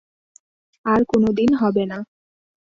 [0.85, 1.97] আর কোনো দিন হবে না।